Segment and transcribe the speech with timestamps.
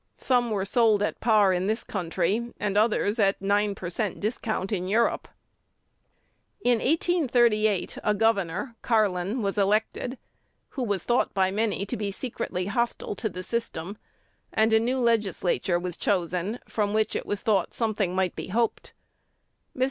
[0.17, 4.71] Some were sold at par in this country, and others at nine per cent discount
[4.71, 5.27] in Europe.
[6.61, 10.17] In 1838, a governor (Carlin) was elected
[10.69, 13.95] who was thought by many to be secretly hostile to the "system;"
[14.51, 18.93] and a new Legislature was chosen, from which it was thought something might be hoped.
[19.77, 19.79] Mr.